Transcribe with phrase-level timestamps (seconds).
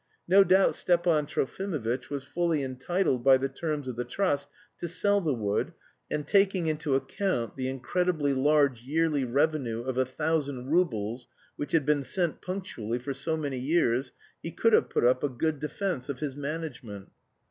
[0.27, 4.47] No doubt Stepan Trofimovitch was fully entitled by the terms of the trust
[4.79, 5.73] to sell the wood,
[6.09, 11.85] and taking into account the incredibly large yearly revenue of a thousand roubles which had
[11.85, 14.11] been sent punctually for so many years,
[14.41, 17.11] he could have put up a good defence of his management.